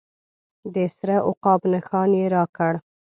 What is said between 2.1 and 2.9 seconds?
یې راکړ.